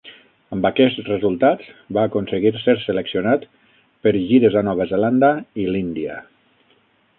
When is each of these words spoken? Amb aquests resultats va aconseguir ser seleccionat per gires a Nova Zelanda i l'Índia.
Amb 0.55 0.63
aquests 0.69 1.03
resultats 1.09 1.67
va 1.97 2.05
aconseguir 2.09 2.53
ser 2.63 2.75
seleccionat 2.85 3.45
per 4.07 4.15
gires 4.31 4.57
a 4.63 4.67
Nova 4.71 4.91
Zelanda 4.95 5.33
i 5.67 5.71
l'Índia. 5.77 6.21